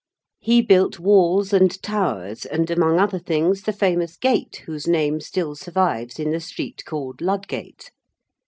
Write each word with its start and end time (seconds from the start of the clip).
He 0.39 0.63
built 0.63 0.97
walls 0.99 1.53
and 1.53 1.79
towers, 1.83 2.43
and, 2.47 2.71
among 2.71 2.97
other 2.99 3.19
things, 3.19 3.61
the 3.61 3.71
famous 3.71 4.17
gate 4.17 4.63
whose 4.65 4.87
name 4.87 5.19
still 5.21 5.53
survives 5.53 6.17
in 6.17 6.31
the 6.31 6.39
street 6.39 6.81
called 6.87 7.21
Ludgate. 7.21 7.91